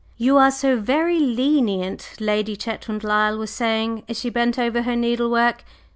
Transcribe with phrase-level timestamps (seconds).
[0.17, 4.95] "You are so very lenient," Lady Chetwynd Lyle was saying, as she bent over her
[4.95, 5.63] needlework.